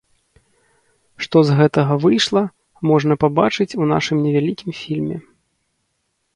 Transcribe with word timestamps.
Што 1.25 1.37
з 1.49 1.57
гэтага 1.59 1.97
выйшла, 2.07 2.43
можна 2.93 3.13
пабачыць 3.27 3.77
у 3.85 3.89
нашым 3.95 4.17
невялікім 4.27 4.71
фільме. 4.83 5.17